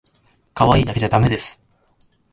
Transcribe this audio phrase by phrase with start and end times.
[0.55, 1.61] かわいいだけじゃだめです